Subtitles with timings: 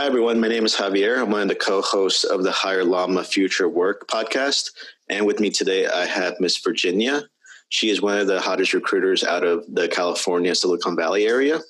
[0.00, 0.40] Hi, everyone.
[0.40, 1.20] My name is Javier.
[1.20, 4.70] I'm one of the co hosts of the Higher Llama Future Work podcast.
[5.10, 7.24] And with me today, I have Miss Virgginnia.
[7.68, 11.60] She is one of the hottest recruiters out of the California Silicon Valley area.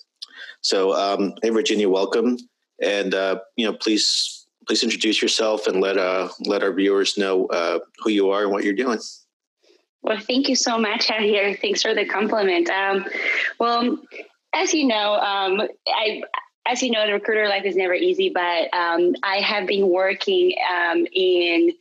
[0.61, 2.38] So, um, hey, Virgginnia, welcome.
[2.80, 7.46] And, uh, you know, please please introduce yourself and let, uh, let our viewers know
[7.46, 9.00] uh, who you are and what you're doing.
[10.02, 11.60] Well, thank you so much, Javier.
[11.60, 12.70] Thanks for the compliment.
[12.70, 13.06] Um,
[13.58, 13.98] well,
[14.54, 16.23] as you know, um, I
[16.66, 20.55] as you know, the recruiter life is never easy, but um, I have been working
[20.70, 21.73] um, in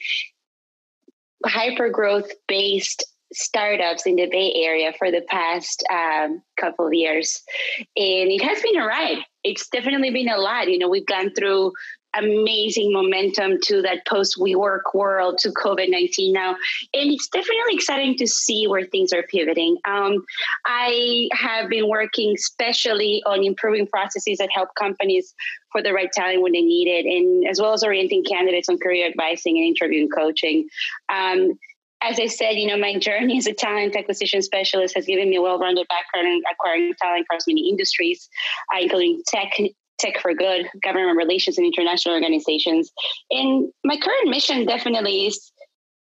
[1.45, 7.41] hyper growth based startups in the Bay Area for the past um, couple of years.
[7.77, 9.19] And it has been a ride.
[9.43, 10.67] It's definitely been a lot.
[10.67, 11.73] You know, we've gone through
[12.15, 16.51] amazing momentum to that post WeWork world to COVID 19 now.
[16.93, 19.77] And it's definitely exciting to see where things are pivoting.
[19.87, 20.25] Um,
[20.65, 25.33] I have been working especially on improving processes that help companies
[25.71, 28.79] for the right talent when they need it, and as well as orienting candidates on
[28.79, 30.67] career advising and interviewing coaching.
[31.09, 31.57] Um,
[32.01, 35.35] as I said, you know, my journey as a talent acquisition specialist has given me
[35.35, 38.29] a well-rounded background in acquiring talent across many industries,
[38.73, 39.51] uh, including tech,
[39.99, 42.91] Tech for Good, government relations, and international organizations.
[43.31, 45.51] And my current mission definitely is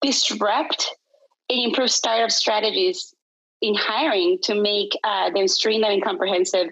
[0.03, 0.87] disrupt
[1.49, 3.15] and improve startup strategies
[3.61, 6.69] in hiring to make uh, them streamlined and comprehensive.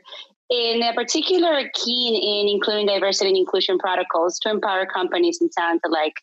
[0.50, 5.50] And in a particular, keen in including diversity and inclusion protocols to empower companies and
[5.52, 6.14] talent alike.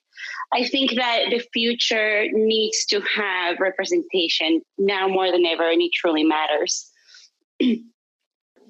[0.53, 5.91] I think that the future needs to have representation now more than ever, and it
[5.93, 6.91] truly matters.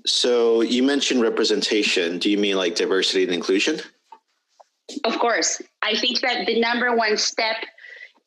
[0.08, 2.18] So you mentioned representation.
[2.18, 3.82] Do you mean like diversity and inclusion?
[5.04, 5.62] Of course.
[5.84, 7.58] I think that the number one step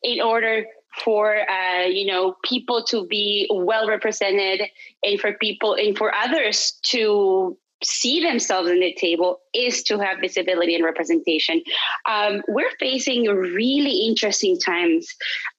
[0.03, 0.65] in order
[1.03, 4.61] for uh, you know people to be well represented
[5.03, 10.19] and for people and for others to see themselves in the table is to have
[10.19, 11.63] visibility and representation.
[12.07, 15.07] Um, we're facing really interesting times.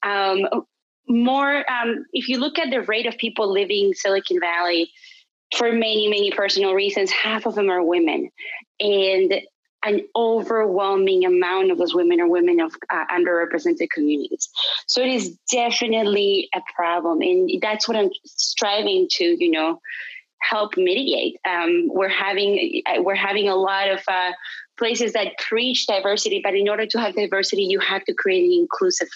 [0.05, 0.47] Um,
[1.09, 4.89] more, um, if you look at the rate of people living Silicon Valley,
[5.57, 8.31] for many, many personal reasons, half of them are women.
[8.81, 9.35] And
[9.85, 14.49] an overwhelming amount of those women are women of uh, underrepresented communities.
[14.87, 17.21] So it is definitely a problem.
[17.21, 19.81] And that's what I'm striving to, you know,
[20.41, 21.37] help mitigate.
[21.49, 24.33] Um, we're having we're having a lot of uh,
[24.79, 28.53] places that preach diversity, but in order to have diversity, you have to create an
[28.53, 29.09] inclusive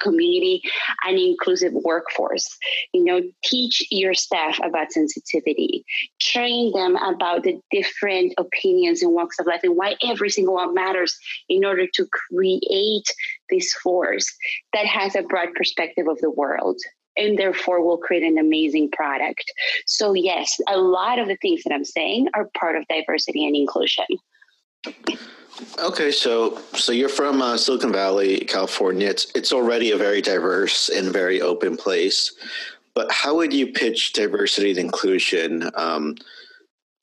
[0.00, 0.62] community
[1.06, 2.56] and inclusive workforce.
[2.92, 5.84] You know, teach your staff about sensitivity,
[6.20, 10.74] train them about the different opinions and walks of life and why every single one
[10.74, 11.16] matters
[11.48, 13.12] in order to create
[13.50, 14.32] this force
[14.72, 16.78] that has a broad perspective of the world
[17.16, 19.44] and therefore will create an amazing product.
[19.86, 23.56] So, yes, a lot of the things that I'm saying are part of diversity and
[23.56, 24.06] inclusion.
[25.78, 29.08] Okay, so so you're from uh, Silicon Valley, California.
[29.08, 32.32] It's it's already a very diverse and very open place.
[32.94, 36.16] But how would you pitch diversity and inclusion um,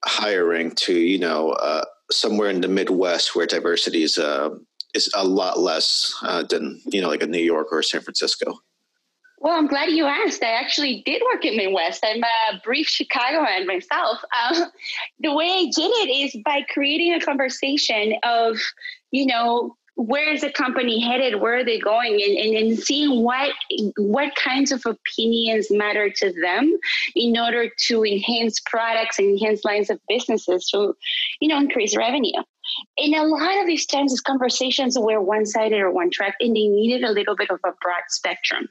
[0.06, 4.52] hiring to you know uh, somewhere in the Midwest where diversity is uh,
[4.94, 8.60] is a lot less uh, than you know like a New York or San Francisco?
[9.40, 10.44] Well, I'm glad you asked.
[10.44, 12.04] I actually did work in Midwest.
[12.06, 14.20] I'm a brief Chicagoan myself.
[14.44, 14.72] Um,
[15.20, 18.58] the way I did it is by creating a conversation of,
[19.12, 21.40] you know, where is the company headed?
[21.42, 22.14] Where are they going?
[22.22, 23.52] And, and, and seeing what
[23.98, 26.78] what kinds of opinions matter to them
[27.16, 30.94] in order to enhance products and enhance lines of businesses to,
[31.40, 32.42] you know, increase revenue.
[32.98, 36.56] And a lot of these times, these conversations were one sided or one track, and
[36.56, 38.68] they needed a little bit of a broad spectrum.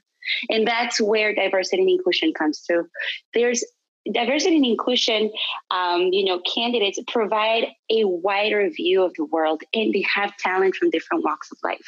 [0.48, 2.88] And that's where diversity and inclusion comes through.
[3.32, 3.64] There's
[4.12, 5.30] diversity and inclusion,
[5.70, 10.74] um, you know, candidates provide a wider view of the world and they have talent
[10.76, 11.86] from different walks of life.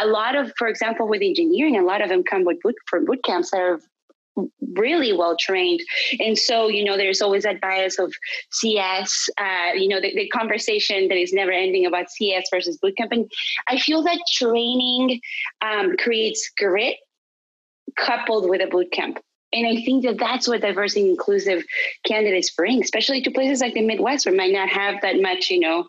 [0.00, 3.04] A lot of, for example, with engineering, a lot of them come with boot, from
[3.04, 3.80] boot camps that are
[4.74, 5.80] really well trained
[6.20, 8.14] and so you know there's always that bias of
[8.52, 13.08] cs uh, you know the, the, conversation that is never ending about cs versus bootcamp
[13.10, 13.30] and
[13.68, 15.20] i feel that training
[15.62, 16.96] um, creates grit
[17.96, 19.18] coupled with a boot camp.
[19.52, 21.64] And I think that that's what diverse and inclusive
[22.06, 25.58] candidates bring, especially to places like the Midwest where might not have that much, you
[25.58, 25.88] know,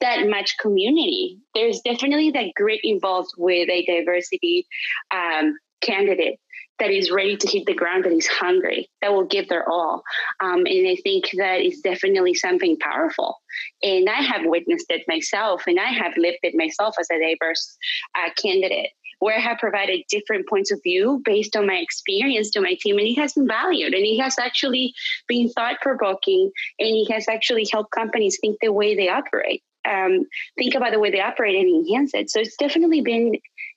[0.00, 1.38] that much community.
[1.54, 4.66] There's definitely that grit involved with a diversity
[5.10, 6.38] um, candidate
[6.78, 10.02] that is ready to hit the ground, that is hungry, that will give their all.
[10.40, 13.38] Um, and I think that is definitely something powerful.
[13.82, 17.78] And I have witnessed it myself, and I have lived it myself as a diverse
[18.14, 18.90] uh, candidate
[19.20, 22.98] where I have provided different points of view based on my experience to my team.
[22.98, 24.94] And it has been valued and it has actually
[25.26, 29.62] been thought provoking and it has actually helped companies think the way they operate.
[29.86, 30.26] um,
[30.58, 32.30] think about the way they operate and enhance it.
[32.30, 33.36] So it's definitely been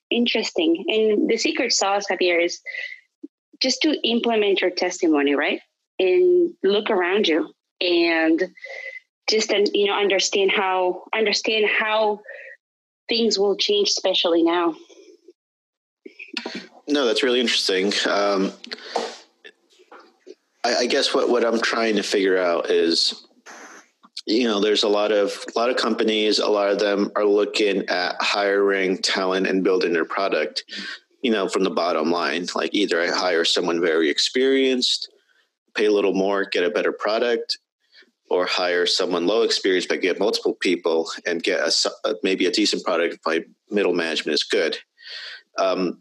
[0.10, 0.84] interesting.
[0.88, 2.60] And the secret sauce, Javier, is
[3.62, 5.62] just to implement your testimony, right?
[6.00, 8.42] And look around you and
[9.30, 12.22] just you know understand how understand how
[13.08, 14.76] things will change, especially now.
[16.90, 17.94] No, that's really interesting.
[18.10, 18.52] Um,
[20.66, 23.26] I, I guess what, what I'm trying to figure out is
[24.26, 27.26] you know there's a lot of a lot of companies a lot of them are
[27.26, 30.66] looking at hiring talent and building their product
[31.24, 35.10] you know from the bottom line like either i hire someone very experienced
[35.74, 37.58] pay a little more get a better product
[38.30, 41.62] or hire someone low experienced but get multiple people and get
[42.06, 44.78] a, maybe a decent product if my middle management is good
[45.58, 45.98] um,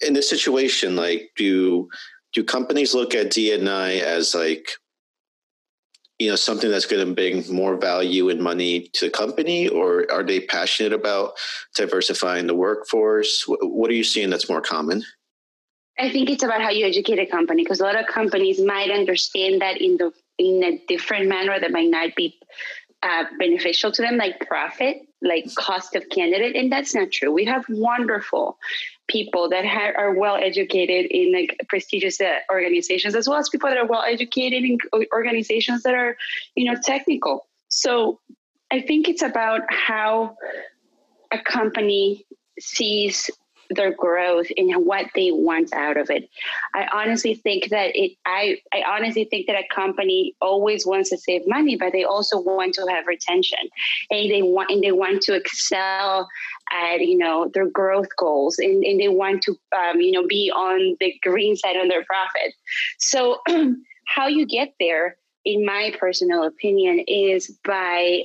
[0.00, 1.88] in this situation like do
[2.32, 4.70] do companies look at DNI as like
[6.20, 9.68] you know something that's going to bring more value and money to the company?
[9.68, 11.32] Or are they passionate about
[11.74, 13.44] diversifying the workforce?
[13.46, 15.02] What are you seeing that's more common?
[15.98, 18.90] I think it's about how you educate a company because a lot of companies might
[18.90, 22.38] understand that in the in a different manner that might not be
[23.02, 27.32] uh, beneficial to them like profit like cost of candidate and that's not true.
[27.32, 28.58] We have wonderful
[29.10, 33.68] people that ha- are well educated in like prestigious uh, organizations as well as people
[33.68, 34.78] that are well educated in
[35.12, 36.16] organizations that are
[36.54, 37.46] you know technical.
[37.68, 38.20] So
[38.72, 40.36] i think it's about how
[41.32, 42.26] a company
[42.58, 43.30] sees
[43.70, 46.28] their growth and what they want out of it.
[46.74, 51.18] I honestly think that it I I honestly think that a company always wants to
[51.18, 53.58] save money, but they also want to have retention.
[54.10, 56.28] And they want and they want to excel
[56.72, 60.50] at you know their growth goals and, and they want to um, you know be
[60.50, 62.52] on the green side on their profit.
[62.98, 63.40] So
[64.06, 68.24] how you get there in my personal opinion is by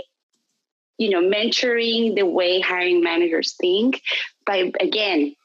[0.98, 4.02] you know mentoring the way hiring managers think
[4.46, 5.36] by again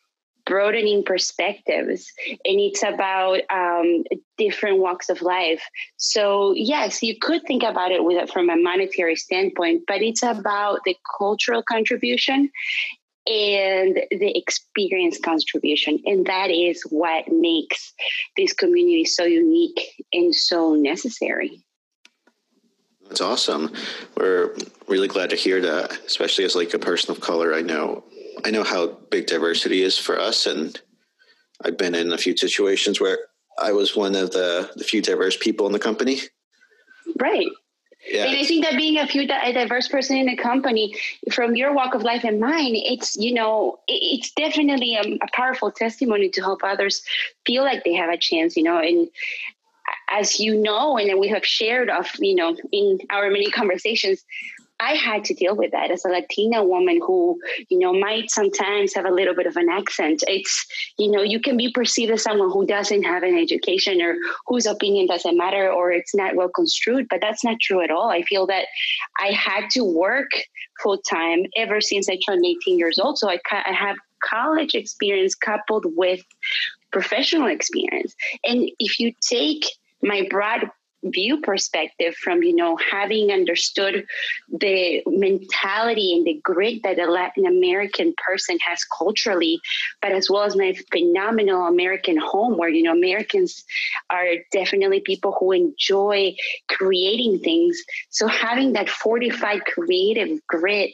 [0.46, 4.02] broadening perspectives and it's about um,
[4.38, 5.62] different walks of life
[5.96, 10.22] so yes you could think about it with it from a monetary standpoint but it's
[10.22, 12.50] about the cultural contribution
[13.26, 17.92] and the experience contribution and that is what makes
[18.36, 21.62] this community so unique and so necessary
[23.10, 23.72] that's awesome.
[24.16, 24.54] We're
[24.86, 27.52] really glad to hear that, especially as like a person of color.
[27.52, 28.04] I know,
[28.44, 30.80] I know how big diversity is for us, and
[31.64, 33.18] I've been in a few situations where
[33.58, 36.20] I was one of the, the few diverse people in the company.
[37.18, 37.48] Right.
[38.10, 38.24] Yeah.
[38.24, 40.96] And I think that being a few a diverse person in a company,
[41.32, 45.70] from your walk of life and mine, it's you know it's definitely a, a powerful
[45.70, 47.02] testimony to help others
[47.44, 48.56] feel like they have a chance.
[48.56, 49.08] You know, and
[50.10, 54.24] as you know, and we have shared of, you know, in our many conversations,
[54.80, 57.38] I had to deal with that as a Latina woman who,
[57.68, 60.24] you know, might sometimes have a little bit of an accent.
[60.26, 60.66] It's,
[60.98, 64.16] you know, you can be perceived as someone who doesn't have an education or
[64.46, 68.08] whose opinion doesn't matter or it's not well construed, but that's not true at all.
[68.08, 68.66] I feel that
[69.18, 70.30] I had to work
[70.82, 73.18] full time ever since I turned 18 years old.
[73.18, 76.22] So I, I have college experience coupled with
[76.90, 78.14] professional experience.
[78.44, 79.64] And if you take
[80.02, 80.70] my broad
[81.04, 84.06] view perspective from you know having understood
[84.50, 89.58] the mentality and the grit that a latin american person has culturally
[90.02, 93.64] but as well as my phenomenal american home where you know americans
[94.10, 96.34] are definitely people who enjoy
[96.68, 97.82] creating things.
[98.10, 100.90] So having that fortified creative grit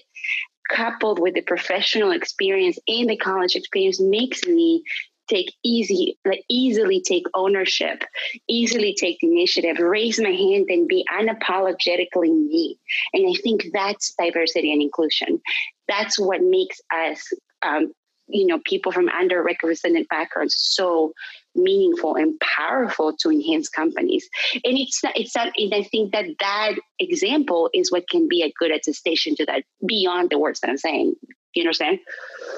[0.71, 4.83] coupled with the professional experience and the college experience makes me
[5.29, 8.05] take easy, like easily take ownership,
[8.49, 12.79] easily take the initiative, raise my hand and be unapologetically me.
[13.13, 15.41] And I think that's diversity and inclusion.
[15.89, 17.23] That's what makes us,
[17.63, 17.93] um,
[18.29, 21.13] you know, people from underrepresented backgrounds so
[21.55, 24.29] meaningful and powerful to enhance companies.
[24.65, 28.43] And it's not, it's not, and I think that that example is what can be
[28.43, 31.15] a good attestation to that beyond the words that I'm saying.
[31.23, 32.01] do You understand?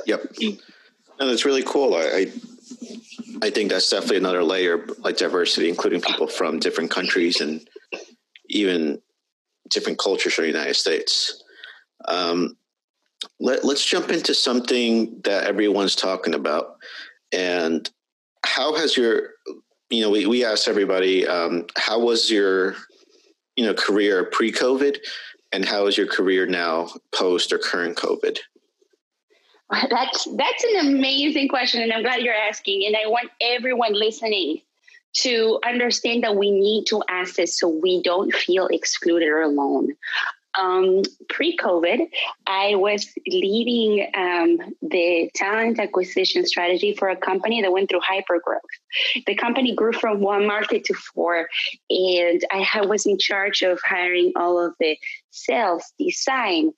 [0.06, 0.32] Yep.
[1.20, 1.94] No, that's really cool.
[1.94, 2.26] I, I
[3.42, 7.66] I think that's definitely another layer like diversity, including people from different countries and
[8.48, 9.00] even
[9.70, 11.42] different cultures from the United States.
[12.06, 12.56] Um,
[13.40, 16.76] let, us jump into something that everyone's talking about.
[17.32, 17.88] And
[18.44, 19.30] how has your,
[19.90, 22.76] you know, we, we asked everybody, um, how was your,
[23.56, 24.98] you know, career pre COVID
[25.52, 28.38] and how is your career now post or current COVID?
[29.90, 32.86] That's that's an amazing question, and I'm glad you're asking.
[32.86, 34.62] And I want everyone listening
[35.18, 39.90] to understand that we need to ask this so we don't feel excluded or alone.
[40.58, 42.08] um, pre-COVID,
[42.46, 48.40] I was leading um, the talent acquisition strategy for a company that went through hyper
[48.44, 48.62] growth.
[49.26, 51.48] The company grew from one market to four,
[51.90, 54.98] and I was in charge of hiring all of the
[55.30, 56.72] sales, design,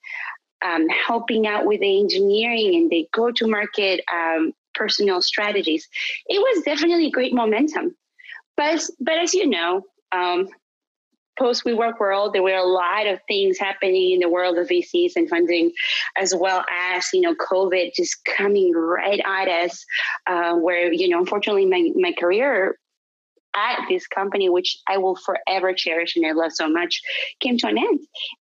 [0.64, 5.88] um, helping out with the engineering and the go-to-market um, personal strategies.
[6.26, 7.97] It was definitely great momentum.
[8.57, 10.49] But, but as you know, um,
[11.40, 15.12] post WeWork world, there were a lot of things happening in the world of VCs
[15.17, 15.73] and funding,
[16.19, 19.85] as well as you know COVID just coming right at us,
[20.26, 22.79] uh, where you know unfortunately my my career
[23.57, 27.00] at this company, which I will forever cherish and I love so much,
[27.40, 28.00] came to an end.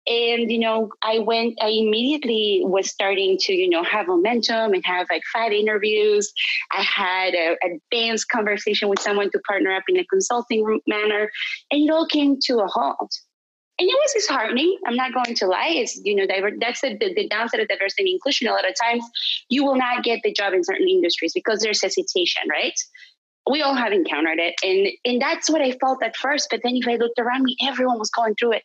[0.06, 4.84] And, you know, I went, I immediately was starting to, you know, have momentum and
[4.84, 6.32] have like five interviews.
[6.72, 11.30] I had an advanced conversation with someone to partner up in a consulting manner,
[11.70, 13.12] and it all came to a halt.
[13.78, 14.78] And it was disheartening.
[14.86, 15.68] I'm not going to lie.
[15.68, 18.48] It's, you know, diver- that's the, the, downside of diversity and inclusion.
[18.48, 19.04] A lot of times
[19.50, 22.72] you will not get the job in certain industries because there's hesitation, right?
[23.50, 26.76] We all have encountered it and and that's what i felt at first but then
[26.76, 28.62] if i looked around me everyone was going through it.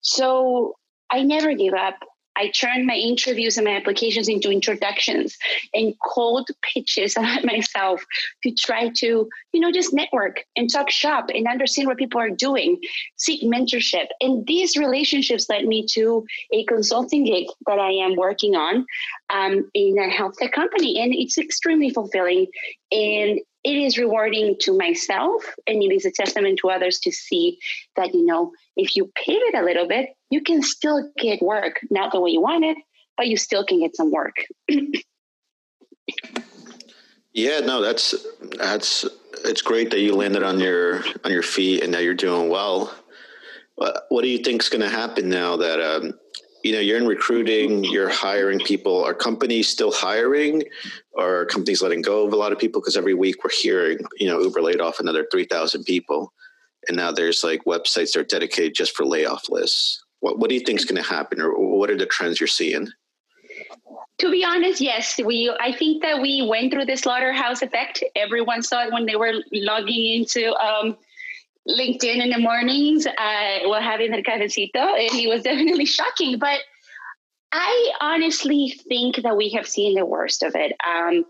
[0.00, 0.74] So
[1.10, 1.96] i never gave up.
[2.36, 5.36] I turned my interviews and my applications into introductions
[5.72, 8.04] and cold pitches at myself
[8.42, 12.30] to try to you know just network and talk shop and understand what people are
[12.30, 12.78] doing
[13.16, 14.06] seek mentorship.
[14.20, 18.84] And these relationships led me to a consulting gig that i am working on
[19.30, 22.46] um, in a health tech company and it's extremely fulfilling.
[22.90, 27.58] And it is rewarding to myself and it is a testament to others to see
[27.96, 32.12] that you know if you pivot a little bit you can still get work not
[32.12, 32.76] the way you want it
[33.16, 34.36] but you still can get some work.
[37.36, 38.14] Yeah no that's
[38.58, 39.04] that's
[39.44, 42.94] it's great that you landed on your on your feet and that you're doing well.
[43.74, 46.14] What do you think is going to happen now that um,
[46.64, 49.04] you know you're in recruiting you're hiring people.
[49.04, 50.64] Are companies still hiring?
[51.12, 52.80] Or are companies letting go of a lot of people?
[52.80, 56.32] Because every week we're hearing you know uber laid off another 3000 people.
[56.88, 60.02] And now there's like websites that are dedicated just for layoff lists.
[60.20, 62.46] What, what do you think is going to happen or what are the trends you're
[62.46, 62.88] seeing?
[64.18, 68.02] To be honest yes we i think that we went through the slaughterhouse effect.
[68.16, 70.96] Everyone saw it when they were logging into um,
[71.68, 76.38] LinkedIn in the mornings uh, while having the cafecito, and it was definitely shocking.
[76.38, 76.60] But
[77.52, 80.72] I honestly think that we have seen the worst of it.
[80.86, 81.24] Um,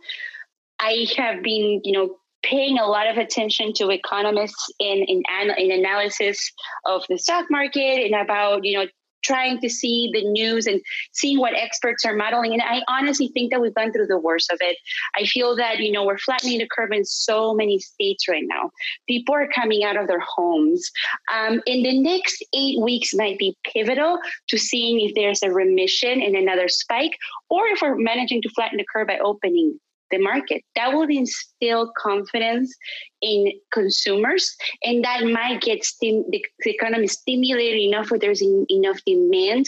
[0.80, 5.22] I have been, you know, paying a lot of attention to economists in in,
[5.58, 6.52] in analysis
[6.84, 8.86] of the stock market and about, you know,
[9.24, 10.80] trying to see the news and
[11.12, 12.52] seeing what experts are modeling.
[12.52, 14.76] And I honestly think that we've gone through the worst of it.
[15.16, 18.70] I feel that, you know, we're flattening the curve in so many states right now.
[19.08, 20.90] People are coming out of their homes.
[21.34, 26.20] Um, and the next eight weeks might be pivotal to seeing if there's a remission
[26.22, 27.16] and another spike,
[27.48, 29.78] or if we're managing to flatten the curve by opening
[30.14, 30.62] the market.
[30.76, 32.74] That would instill confidence
[33.20, 34.44] in consumers,
[34.82, 39.66] and that might get stim- the, the economy stimulated enough where there's in, enough demand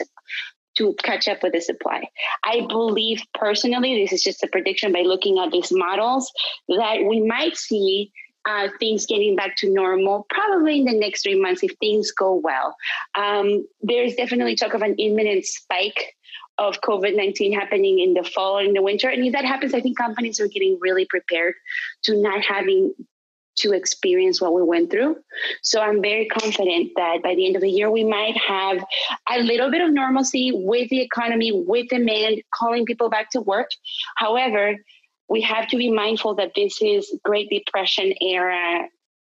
[0.76, 2.00] to catch up with the supply.
[2.44, 6.30] I believe personally, this is just a prediction by looking at these models,
[6.68, 8.12] that we might see
[8.48, 12.34] uh, things getting back to normal probably in the next three months if things go
[12.34, 12.76] well.
[13.18, 16.14] Um, there's definitely talk of an imminent spike
[16.58, 19.08] of COVID 19 happening in the fall and the winter.
[19.08, 21.54] And if that happens, I think companies are getting really prepared
[22.04, 22.94] to not having
[23.58, 25.16] to experience what we went through.
[25.62, 28.84] So I'm very confident that by the end of the year, we might have
[29.30, 33.70] a little bit of normalcy with the economy, with demand, calling people back to work.
[34.16, 34.76] However,
[35.28, 38.88] we have to be mindful that this is Great Depression era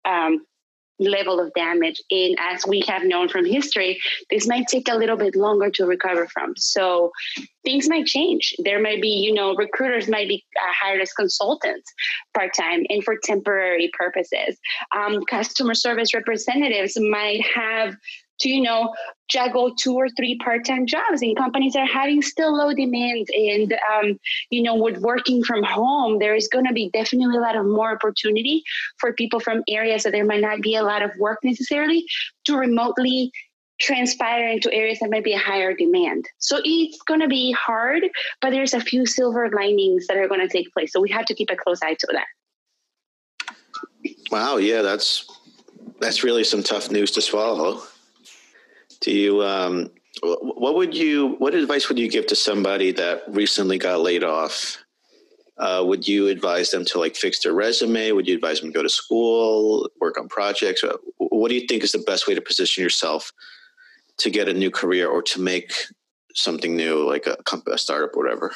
[0.05, 0.45] um,
[0.99, 2.03] level of damage.
[2.11, 4.01] And as we have known from history,
[4.31, 6.55] this might take a little bit longer to recover from.
[6.57, 7.13] So
[7.65, 8.55] things might change.
[8.59, 11.93] There might be, you know, recruiters might be uh, hired as consultants
[12.35, 14.59] part time and for temporary purposes.
[14.97, 17.95] Um, customer service representatives might have
[18.41, 18.95] to you know
[19.29, 24.19] juggle two or three part-time jobs and companies are having still low demand and um,
[24.51, 27.67] you know with working from home there is going to be definitely a lot of
[27.67, 28.63] more opportunity
[28.99, 32.05] for people from areas that there might not be a lot of work necessarily
[32.45, 33.31] to remotely
[33.81, 36.25] transpire into areas that might be a higher demand.
[36.39, 38.05] So it's going to be hard
[38.41, 40.93] but there's a few silver linings that are going to take place.
[40.93, 42.27] So we have to keep a close eye to that.
[44.31, 45.27] Wow yeah that's
[46.01, 47.83] that's really some tough news to swallow
[49.01, 49.91] do you um,
[50.23, 54.79] what would you what advice would you give to somebody that recently got laid off?
[55.59, 58.13] Uh, would you advise them to like fix their resume?
[58.13, 60.85] Would you advise them to go to school, work on projects?
[61.19, 63.33] What do you think is the best way to position yourself
[64.19, 65.73] to get a new career or to make
[66.35, 67.37] something new, like a,
[67.71, 68.55] a startup or whatever?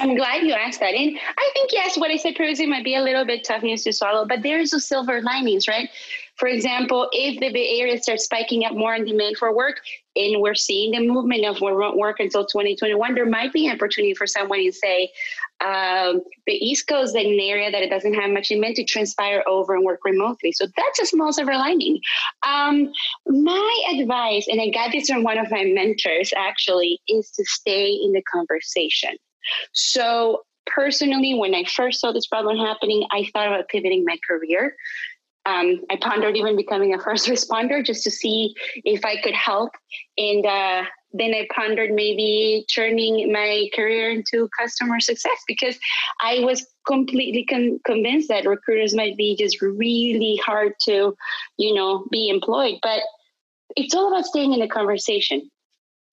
[0.00, 0.94] I'm glad you asked that.
[0.94, 3.84] And I think, yes, what I said previously might be a little bit tough news
[3.84, 5.88] to swallow, but there's a silver linings, right?
[6.36, 9.80] For example, if the Bay Area starts spiking up more in demand for work,
[10.16, 14.14] and we're seeing the movement of remote work until 2021, there might be an opportunity
[14.14, 15.10] for someone to say,
[15.64, 19.42] um, the East Coast is an area that it doesn't have much demand to transpire
[19.48, 20.52] over and work remotely.
[20.52, 22.00] So that's a small silver lining.
[22.46, 22.90] Um,
[23.26, 27.90] my advice, and I got this from one of my mentors actually, is to stay
[27.90, 29.16] in the conversation.
[29.72, 34.74] So personally, when I first saw this problem happening, I thought about pivoting my career.
[35.46, 39.72] Um, I pondered even becoming a first responder just to see if I could help.
[40.16, 45.78] And uh, then I pondered maybe turning my career into customer success because
[46.20, 51.14] I was completely con- convinced that recruiters might be just really hard to,
[51.58, 52.78] you know, be employed.
[52.82, 53.00] But
[53.76, 55.50] it's all about staying in the conversation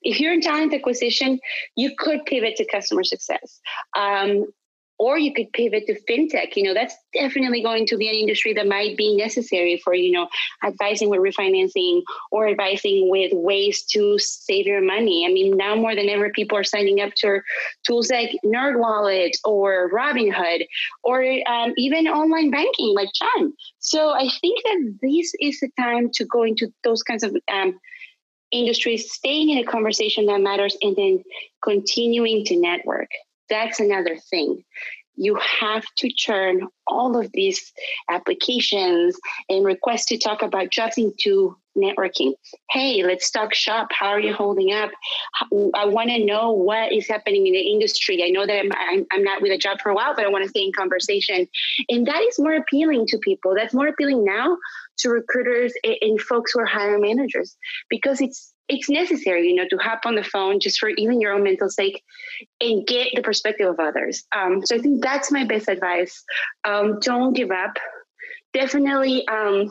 [0.02, 1.40] if you're in talent acquisition,
[1.76, 3.60] you could pivot to customer success.
[3.96, 4.46] Um,
[5.02, 6.56] or you could pivot to fintech.
[6.56, 10.12] You know, that's definitely going to be an industry that might be necessary for, you
[10.12, 10.28] know,
[10.64, 15.26] advising with refinancing or advising with ways to save your money.
[15.28, 17.42] I mean, now more than ever, people are signing up to
[17.84, 20.68] tools like NerdWallet or Robinhood
[21.04, 23.54] or um, even online banking like Chime.
[23.80, 27.80] So I think that this is the time to go into those kinds of um,
[28.52, 31.24] industries, staying in a conversation that matters, and then
[31.64, 33.10] continuing to network.
[33.52, 34.64] That's another thing.
[35.18, 36.62] You have to turn
[36.92, 37.72] all of these
[38.10, 39.18] applications
[39.50, 42.34] and requests to talk about jobs into networking.
[42.70, 43.88] Hey, let's talk shop.
[43.92, 44.92] How are you holding up?
[45.76, 48.24] I want to know what is happening in the industry.
[48.24, 50.44] I know that I'm, I'm not with a job for a while, but I want
[50.44, 51.48] to stay in conversation.
[51.90, 53.56] And that is more appealing to people.
[53.56, 54.58] That's more appealing now
[55.00, 57.56] to recruiters and folks who are hiring managers
[57.90, 61.34] because it's it's necessary, you know, to hop on the phone just for even your
[61.34, 62.02] own mental sake
[62.62, 64.24] and get the perspective of others.
[64.34, 66.24] Um, so I think that's my best advice.
[66.82, 67.78] Um, don't give up.
[68.54, 69.70] Definitely um,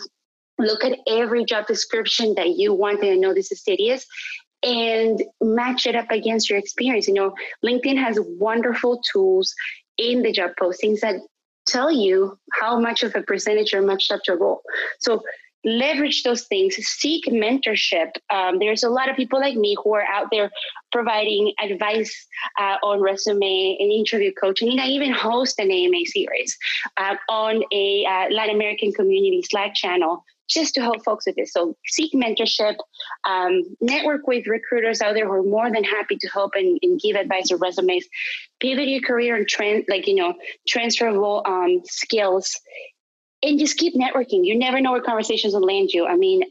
[0.59, 4.07] look at every job description that you want and know this is serious
[4.63, 7.09] and match it up against your experience.
[7.09, 9.55] You know, LinkedIn has wonderful tools
[9.99, 11.17] in the job postings that
[11.67, 14.63] tell you how much of a percentage you're matched up to a role.
[14.99, 15.23] So
[15.65, 18.13] leverage those things, seek mentorship.
[18.33, 20.51] Um, there's a lot of people like me who are out there
[20.93, 22.27] providing advice
[22.59, 24.71] uh, on resume and interview coaching.
[24.71, 26.57] And I even host an AMA series
[26.97, 31.53] uh, on a uh, Latin American community Slack channel just to help folks with this.
[31.53, 32.77] So seek mentorship,
[33.25, 37.01] um, network with recruiters out there who are more than happy to help and, and
[37.01, 38.05] give advice or resumes.
[38.59, 40.35] Pivot your career and trend, like you know,
[40.69, 42.61] transferable um, skills,
[43.43, 44.45] and just keep networking.
[44.45, 46.07] You never know where conversations will land you.
[46.07, 46.43] I mean,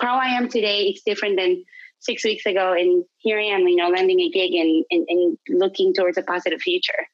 [0.00, 1.64] how I am today is different than
[2.00, 5.38] six weeks ago, and here I am, you know, landing a gig and, and, and
[5.48, 7.06] looking towards a positive future.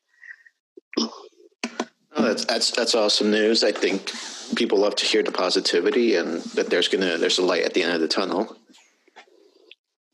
[2.15, 3.65] Oh, that's that's that's awesome news.
[3.65, 4.13] I think
[4.55, 7.83] people love to hear the positivity and that there's gonna there's a light at the
[7.83, 8.57] end of the tunnel.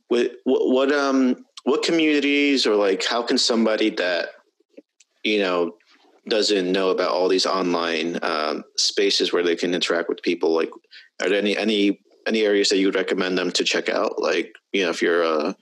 [0.07, 4.31] What, what um what communities or like how can somebody that
[5.25, 5.75] you know
[6.29, 10.71] doesn't know about all these online um, spaces where they can interact with people like
[11.23, 14.53] are there any any any areas that you would recommend them to check out like
[14.73, 15.57] you know if you're a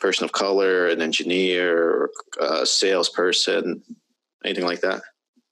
[0.00, 3.82] person of color an engineer a salesperson
[4.44, 5.02] anything like that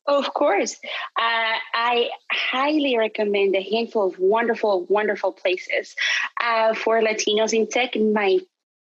[0.07, 0.75] of course.
[1.19, 5.97] Uh, I highly recommend a handful of wonderful, wonderful places
[6.43, 7.97] uh, for Latinos in tech.
[7.97, 8.39] My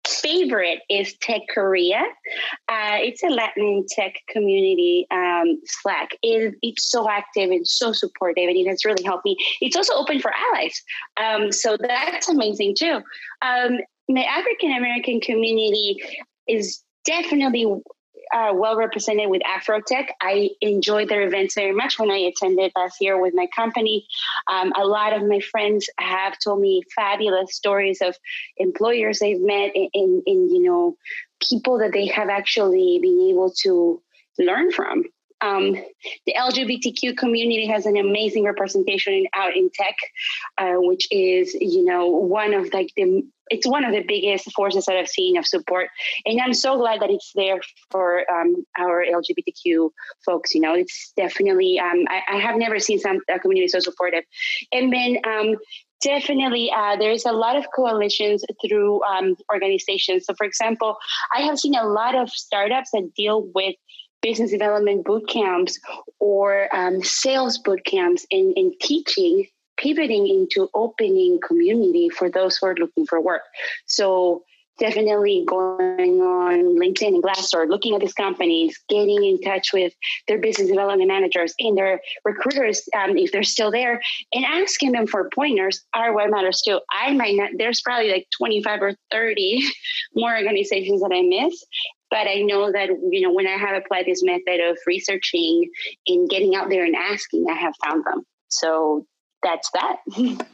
[0.07, 2.01] favorite is Tech Korea.
[2.69, 6.09] Uh, it's a Latin tech community um, Slack.
[6.21, 9.37] It, it's so active and so supportive, and it has really helped me.
[9.61, 10.81] It's also open for allies,
[11.21, 13.01] um, so that's amazing too.
[13.41, 16.01] Um, the African American community
[16.47, 17.65] is definitely
[18.33, 20.09] uh, well represented with Afrotech.
[20.21, 24.07] I enjoyed their events very much when I attended last year with my company.
[24.51, 28.15] Um, a lot of my friends have told me fabulous stories of
[28.57, 30.97] employers they've met and, you know
[31.49, 34.01] people that they have actually been able to
[34.37, 35.03] learn from.
[35.41, 35.73] Um,
[36.27, 39.95] the LGBTQ community has an amazing representation in, out in tech,
[40.59, 44.85] uh, which is you know one of like the it's one of the biggest forces
[44.85, 45.89] that I've seen of support,
[46.25, 47.59] and I'm so glad that it's there
[47.89, 49.89] for um, our LGBTQ
[50.25, 50.55] folks.
[50.55, 54.23] You know, it's definitely um, I, I, have never seen some a community so supportive,
[54.71, 55.55] and then um,
[56.01, 60.25] definitely uh, there's a lot of coalitions through um, organizations.
[60.25, 60.97] So for example
[61.35, 63.75] i have seen a lot of startups that deal with
[64.21, 65.79] business development boot camps
[66.19, 72.67] or um, sales boot camps in, in teaching pivoting into opening community for those who
[72.67, 73.43] are looking for work.
[73.85, 74.43] So
[74.81, 79.93] definitely going on LinkedIn and Glassdoor, looking at these companies, getting in touch with
[80.27, 84.01] their business development managers and their recruiters, um, if they're still there,
[84.33, 86.79] and asking them for pointers are what matters too.
[86.91, 89.63] I might not, there's probably like 25 or 30
[90.15, 91.63] more organizations that I miss.
[92.09, 95.69] But I know that, you know, when I have applied this method of researching
[96.07, 98.23] and getting out there and asking, I have found them.
[98.49, 99.05] So
[99.43, 99.97] that's that.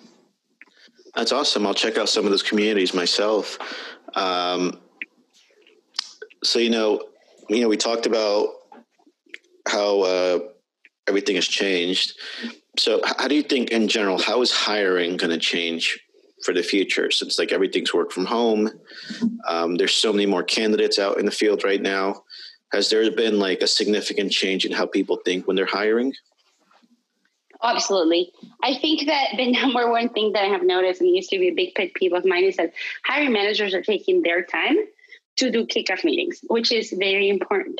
[1.16, 1.66] That's awesome.
[1.66, 3.58] I'll check out some of those communities myself.
[4.14, 4.80] Um,
[6.44, 7.02] so you know,
[7.50, 8.50] you know, we talked about
[9.68, 10.40] how uh,
[11.08, 12.14] everything has changed.
[12.78, 16.00] So, how do you think, in general, how is hiring going to change
[16.44, 17.10] for the future?
[17.10, 18.70] Since like everything's work from home,
[19.48, 22.24] um, there's so many more candidates out in the field right now.
[22.74, 26.14] Has there been like a significant change in how people think when they're hiring?
[27.64, 28.32] Absolutely.
[28.64, 31.50] I think that the number one thing that I have noticed, and used to be
[31.50, 32.74] a big pet peeve of mine, is that
[33.06, 34.78] hiring managers are taking their time
[35.38, 37.80] to do kickoff meetings, which is very important.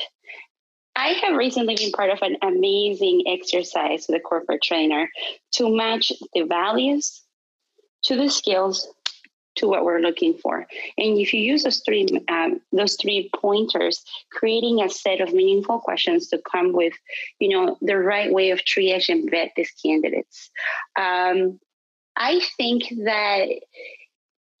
[0.96, 5.08] I have recently been part of an amazing exercise with a corporate trainer
[5.52, 7.22] to match the values
[8.04, 8.88] to the skills
[9.58, 10.66] to what we're looking for.
[10.96, 15.78] And if you use those three um, those three pointers, creating a set of meaningful
[15.80, 16.94] questions to come with,
[17.38, 20.50] you know, the right way of triage and vet these candidates.
[20.98, 21.60] Um,
[22.16, 23.48] I think that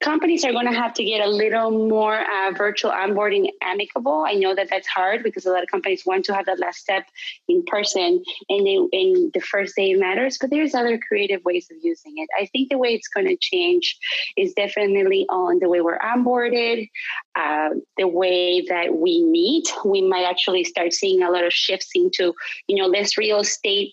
[0.00, 4.24] companies are going to have to get a little more uh, virtual onboarding amicable.
[4.26, 6.78] I know that that's hard because a lot of companies want to have that last
[6.78, 7.04] step
[7.48, 11.78] in person and they, in the first day matters, but there's other creative ways of
[11.82, 12.28] using it.
[12.40, 13.98] I think the way it's going to change
[14.36, 16.88] is definitely on the way we're onboarded,
[17.34, 19.68] uh, the way that we meet.
[19.84, 22.34] We might actually start seeing a lot of shifts into,
[22.68, 23.92] you know, less real estate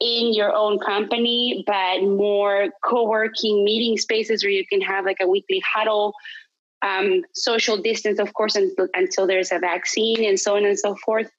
[0.00, 5.28] in your own company, but more co-working meeting spaces where you can have like a
[5.28, 6.14] weekly huddle,
[6.82, 10.96] um, social distance, of course, until, until there's a vaccine and so on and so
[11.04, 11.30] forth.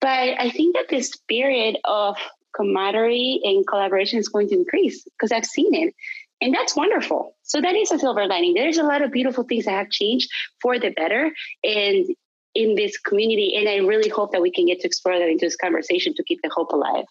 [0.00, 2.16] But I think that the spirit of
[2.56, 5.94] camaraderie and collaboration is going to increase because I've seen it.
[6.40, 7.36] And that's wonderful.
[7.42, 8.54] So that is a silver lining.
[8.54, 10.28] There's a lot of beautiful things that have changed
[10.62, 11.30] for the better
[11.62, 12.06] and
[12.54, 13.54] in this community.
[13.56, 16.24] And I really hope that we can get to explore that into this conversation to
[16.24, 17.04] keep the hope alive.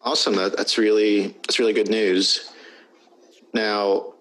[0.00, 0.36] Awesome.
[0.36, 2.52] That, that's really that's really good news.
[3.52, 4.14] Now,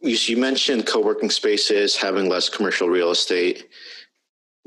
[0.00, 3.68] you, you mentioned co-working spaces having less commercial real estate.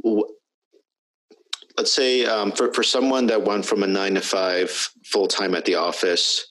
[0.03, 4.69] Let's say um, for for someone that went from a nine to five
[5.05, 6.47] full time at the office,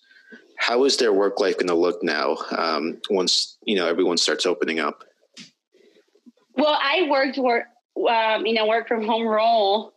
[0.59, 4.47] how is their work life going to look now um, once you know everyone starts
[4.47, 5.05] opening up?
[6.57, 7.65] Well, I worked work
[7.97, 9.94] um, in a work from home role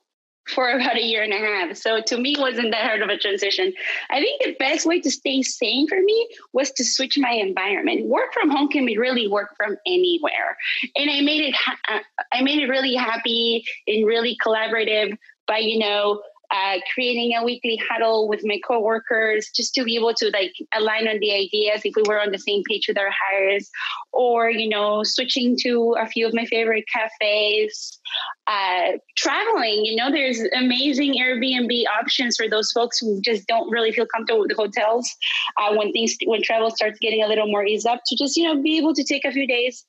[0.50, 1.78] for about a year and a half.
[1.78, 3.74] So to me, wasn't that hard of a transition.
[4.10, 8.06] I think the best way to stay sane for me was to switch my environment.
[8.06, 10.58] Work from home can be really work from anywhere,
[10.96, 11.56] and I made it.
[11.56, 12.00] Ha- uh,
[12.32, 17.80] I made it really happy and really collaborative by you know uh, creating a weekly
[17.90, 21.94] huddle with my coworkers just to be able to like align on the ideas if
[21.96, 23.70] we were on the same page with our hires
[24.14, 28.00] or you know switching to a few of my favorite cafes
[28.48, 33.92] uh, traveling you know there's amazing airbnb options for those folks who just don't really
[33.92, 35.10] feel comfortable with the hotels
[35.58, 38.44] uh, when things when travel starts getting a little more eased up to just you
[38.44, 39.86] know be able to take a few days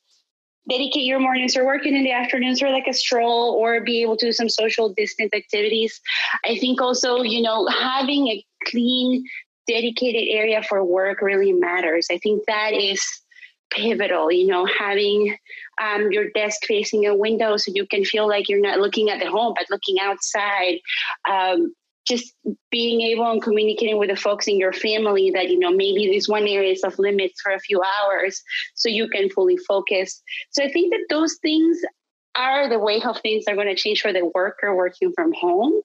[0.68, 4.16] dedicate your mornings or working in the afternoons for like a stroll or be able
[4.16, 6.00] to do some social distance activities.
[6.44, 9.24] I think also, you know, having a clean,
[9.66, 12.08] dedicated area for work really matters.
[12.10, 13.02] I think that is
[13.70, 15.36] pivotal, you know, having
[15.82, 19.20] um, your desk facing a window so you can feel like you're not looking at
[19.20, 20.78] the home, but looking outside.
[21.30, 21.74] Um,
[22.08, 22.34] just
[22.70, 26.28] being able and communicating with the folks in your family that you know maybe this
[26.28, 28.42] one area is off limits for a few hours
[28.74, 30.22] so you can fully focus.
[30.50, 31.78] So i think that those things
[32.34, 35.80] are the way how things are going to change for the worker working from home.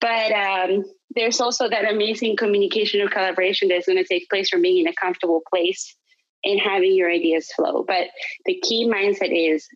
[0.00, 4.62] But um, there's also that amazing communication or collaboration that's going to take place from
[4.62, 5.94] being in a comfortable place
[6.42, 7.84] and having your ideas flow.
[7.86, 8.08] But
[8.46, 9.66] the key mindset is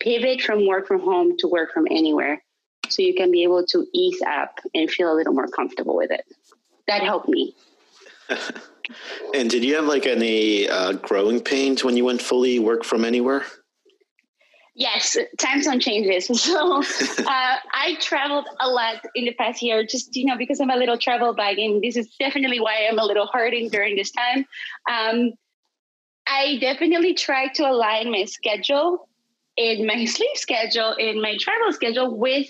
[0.00, 2.42] pivot from work from home to work from anywhere
[2.92, 6.10] so you can be able to ease up and feel a little more comfortable with
[6.10, 6.24] it.
[6.86, 7.54] That helped me.
[9.34, 13.04] and did you have like any uh, growing pains when you went fully work from
[13.04, 13.44] anywhere?
[14.78, 16.26] Yes, time zone changes.
[16.46, 16.82] So
[17.18, 20.76] uh, I traveled a lot in the past year, just you know, because I'm a
[20.76, 24.46] little travel bag, and this is definitely why I'm a little hurting during this time.
[24.90, 25.32] Um,
[26.28, 29.08] I definitely try to align my schedule
[29.56, 32.48] in my sleep schedule, in my travel schedule with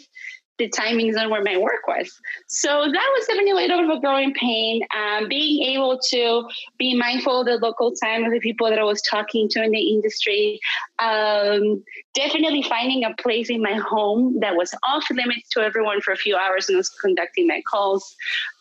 [0.58, 2.10] the timings on where my work was.
[2.48, 4.80] So that was definitely a little bit of a growing pain.
[4.96, 8.84] Um, being able to be mindful of the local time of the people that I
[8.84, 10.58] was talking to in the industry.
[10.98, 11.84] Um,
[12.16, 16.16] definitely finding a place in my home that was off limits to everyone for a
[16.16, 18.16] few hours and was conducting my calls.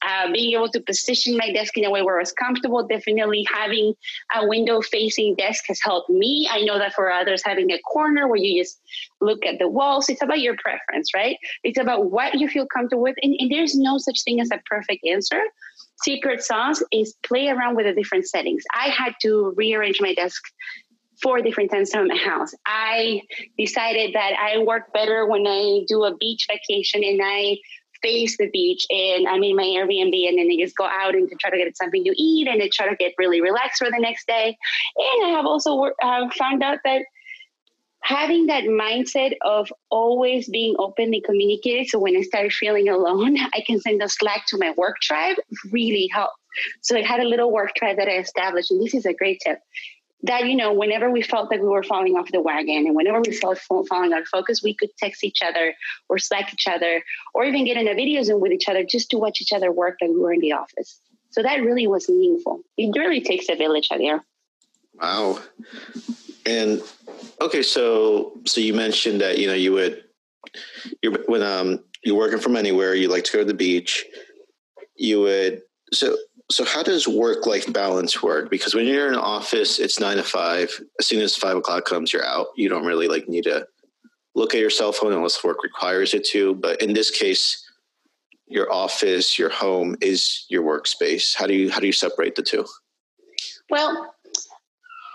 [0.06, 2.86] Uh, being able to position my desk in a way where I was comfortable.
[2.86, 3.94] Definitely having
[4.36, 6.48] a window facing desk has helped me.
[6.52, 8.82] I know that for others, having a corner where you just
[9.22, 11.38] look at the walls, it's about your preference, right?
[11.64, 13.16] It's about what you feel comfortable with.
[13.22, 15.42] And, and there's no such thing as a perfect answer.
[16.04, 18.64] Secret sauce is play around with the different settings.
[18.74, 20.44] I had to rearrange my desk
[21.22, 22.54] four different times in my house.
[22.66, 23.22] I
[23.58, 27.58] decided that I work better when I do a beach vacation and I
[28.02, 31.30] face the beach and I'm in my Airbnb and then I just go out and
[31.40, 34.00] try to get something to eat and I try to get really relaxed for the
[34.00, 34.58] next day.
[34.98, 37.02] And I have also uh, found out that
[38.06, 41.90] having that mindset of always being openly communicated.
[41.90, 45.38] So when I started feeling alone, I can send a Slack to my work tribe
[45.72, 46.38] really helped.
[46.82, 49.42] So I had a little work tribe that I established, and this is a great
[49.44, 49.60] tip.
[50.26, 53.22] That you know, whenever we felt that we were falling off the wagon, and whenever
[53.22, 55.74] we felt falling out of focus, we could text each other
[56.10, 59.10] or Slack each other, or even get in a video Zoom with each other just
[59.12, 61.00] to watch each other work like we were in the office.
[61.30, 62.62] So that really was meaningful.
[62.78, 64.24] It really takes a village out there.
[64.94, 65.40] Wow.
[66.46, 66.82] And
[67.42, 70.04] okay, so so you mentioned that you know you would
[71.02, 74.06] you when um you're working from anywhere, you like to go to the beach.
[74.96, 75.62] You would
[75.92, 76.16] so
[76.50, 78.50] so how does work life balance work?
[78.50, 80.70] Because when you're in an office, it's nine to five.
[81.00, 82.48] As soon as five o'clock comes, you're out.
[82.56, 83.68] You don't really like need to
[84.36, 86.54] look at your cell phone unless work requires it to.
[86.56, 87.64] But in this case,
[88.48, 91.36] your office, your home is your workspace.
[91.36, 92.66] How do you how do you separate the two?
[93.72, 94.14] Well,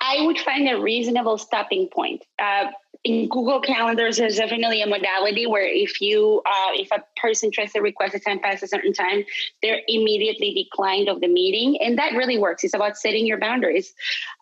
[0.02, 2.24] I would find a reasonable stopping point.
[2.42, 2.66] Uh,
[3.02, 7.72] in Google Calendars, there's definitely a modality where if you, uh, if a person tries
[7.72, 9.24] to request a time past a certain time,
[9.62, 12.62] they're immediately declined of the meeting, and that really works.
[12.62, 13.94] It's about setting your boundaries.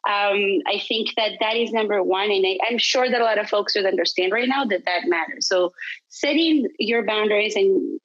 [0.09, 3.39] Um, I think that that is number one, and I, I'm sure that a lot
[3.39, 5.47] of folks would understand right now that that matters.
[5.47, 5.73] So,
[6.09, 8.01] setting your boundaries and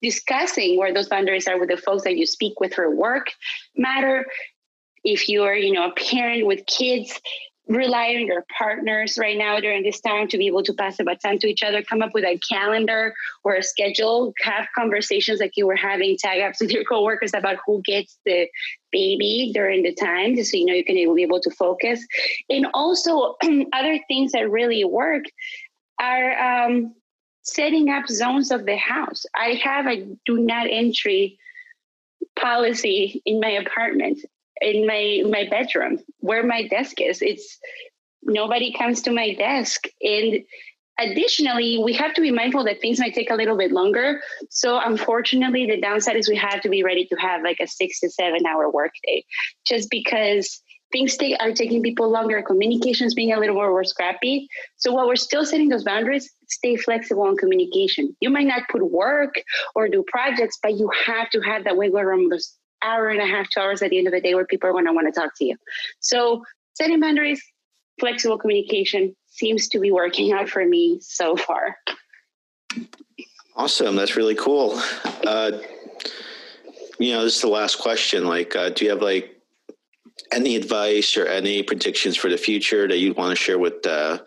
[0.00, 3.32] discussing where those boundaries are with the folks that you speak with for work
[3.76, 4.24] matter
[5.02, 7.20] if you're you know a parent with kids
[7.68, 11.04] rely on your partners right now during this time to be able to pass the
[11.04, 15.52] baton to each other come up with a calendar or a schedule have conversations like
[15.56, 18.48] you were having tag ups with your coworkers about who gets the
[18.90, 22.04] baby during the time just so you know you can be able to focus.
[22.48, 23.36] And also
[23.72, 25.24] other things that really work
[26.00, 26.94] are um,
[27.42, 29.26] setting up zones of the house.
[29.34, 31.38] I have a do not entry
[32.36, 34.20] policy in my apartment
[34.60, 37.22] in my my bedroom where my desk is.
[37.22, 37.58] It's
[38.22, 39.84] nobody comes to my desk.
[40.02, 40.40] And
[40.98, 44.20] additionally we have to be mindful that things might take a little bit longer.
[44.50, 48.00] So unfortunately the downside is we have to be ready to have like a six
[48.00, 49.24] to seven hour workday
[49.66, 52.42] just because things take, are taking people longer.
[52.42, 54.48] Communications being a little more scrappy.
[54.76, 58.16] So while we're still setting those boundaries stay flexible on communication.
[58.20, 59.34] You might not put work
[59.74, 63.26] or do projects but you have to have that wiggle room those hour and a
[63.26, 65.12] half, two hours at the end of the day where people are going to want
[65.12, 65.56] to talk to you.
[66.00, 67.42] So setting boundaries,
[67.98, 71.76] flexible communication seems to be working out for me so far.
[73.56, 73.96] Awesome.
[73.96, 74.80] That's really cool.
[75.26, 75.52] Uh,
[76.98, 78.26] you know, this is the last question.
[78.26, 79.40] Like, uh, do you have like
[80.32, 84.18] any advice or any predictions for the future that you'd want to share with, uh,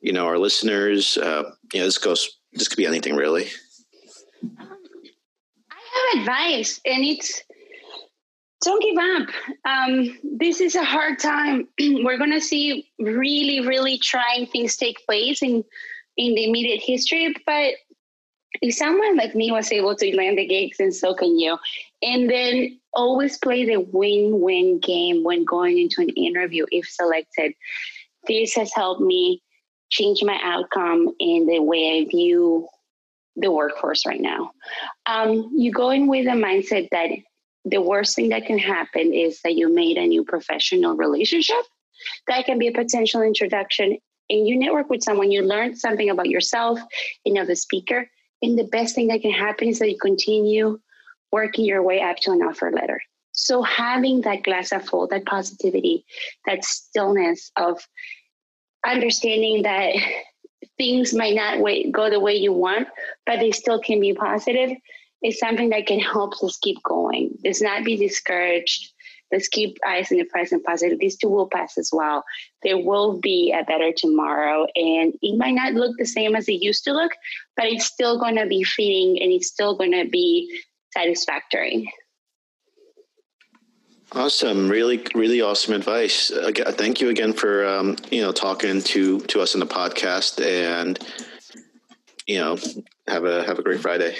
[0.00, 1.18] you know, our listeners?
[1.18, 3.48] Uh, you know, this goes, this could be anything really.
[4.58, 7.42] I have advice and it's,
[8.62, 9.28] don't give up.
[9.64, 11.68] Um, this is a hard time.
[11.80, 15.64] We're going to see really, really trying things take place in
[16.16, 17.34] in the immediate history.
[17.46, 17.74] But
[18.60, 21.56] if someone like me was able to land the gigs, and so can you.
[22.02, 27.52] And then always play the win-win game when going into an interview if selected.
[28.26, 29.42] This has helped me
[29.90, 32.68] change my outcome in the way I view
[33.36, 34.50] the workforce right now.
[35.06, 37.10] Um, you go in with a mindset that
[37.70, 41.62] the worst thing that can happen is that you made a new professional relationship.
[42.26, 43.98] That can be a potential introduction.
[44.30, 46.78] And you network with someone, you learn something about yourself
[47.24, 48.08] and of the speaker.
[48.42, 50.78] And the best thing that can happen is that you continue
[51.32, 53.00] working your way up to an offer letter.
[53.32, 56.04] So having that glass of full, that positivity,
[56.46, 57.86] that stillness of
[58.86, 59.94] understanding that
[60.76, 61.58] things might not
[61.92, 62.88] go the way you want,
[63.26, 64.70] but they still can be positive
[65.22, 67.38] is something that can help us keep going.
[67.42, 68.92] Does not be discouraged.
[69.30, 70.98] let's keep eyes in the present positive.
[70.98, 72.24] These two will pass as well.
[72.62, 76.62] There will be a better tomorrow, and it might not look the same as it
[76.62, 77.12] used to look,
[77.56, 80.62] but it's still going to be fitting and it's still going to be
[80.94, 81.92] satisfactory.
[84.12, 86.32] Awesome, really, really awesome advice.
[86.54, 90.98] Thank you again for um, you know talking to to us in the podcast, and
[92.26, 92.56] you know
[93.06, 94.16] have a have a great Friday.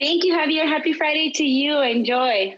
[0.00, 0.66] Thank you, Javier.
[0.66, 1.80] Happy Friday to you.
[1.80, 2.56] Enjoy.